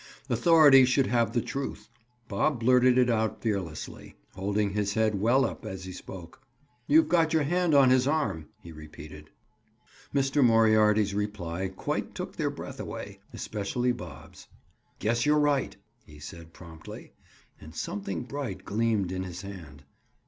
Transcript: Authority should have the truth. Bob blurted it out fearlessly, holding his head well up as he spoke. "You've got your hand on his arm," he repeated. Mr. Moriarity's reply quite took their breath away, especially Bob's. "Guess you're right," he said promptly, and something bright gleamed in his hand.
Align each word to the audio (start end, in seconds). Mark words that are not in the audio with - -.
Authority 0.31 0.83
should 0.83 1.05
have 1.05 1.31
the 1.31 1.43
truth. 1.43 1.87
Bob 2.27 2.61
blurted 2.61 2.97
it 2.97 3.07
out 3.07 3.39
fearlessly, 3.39 4.15
holding 4.33 4.71
his 4.71 4.95
head 4.95 5.13
well 5.21 5.45
up 5.45 5.63
as 5.63 5.83
he 5.83 5.91
spoke. 5.91 6.41
"You've 6.87 7.07
got 7.07 7.33
your 7.33 7.43
hand 7.43 7.75
on 7.75 7.91
his 7.91 8.07
arm," 8.07 8.47
he 8.63 8.71
repeated. 8.71 9.29
Mr. 10.11 10.43
Moriarity's 10.43 11.13
reply 11.13 11.67
quite 11.67 12.15
took 12.15 12.35
their 12.35 12.49
breath 12.49 12.79
away, 12.79 13.19
especially 13.31 13.91
Bob's. 13.91 14.47
"Guess 14.97 15.27
you're 15.27 15.37
right," 15.37 15.75
he 16.03 16.17
said 16.17 16.51
promptly, 16.51 17.11
and 17.59 17.75
something 17.75 18.23
bright 18.23 18.65
gleamed 18.65 19.11
in 19.11 19.21
his 19.21 19.43
hand. 19.43 19.83